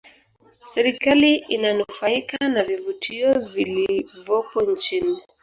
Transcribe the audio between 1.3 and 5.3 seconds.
inanufaika na vivutio vilivopo nchini